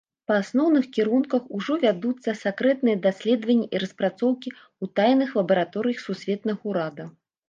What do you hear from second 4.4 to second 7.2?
ў тайных лабараторыях сусветнага ўрада.